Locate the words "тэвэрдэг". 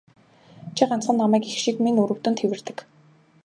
2.37-2.77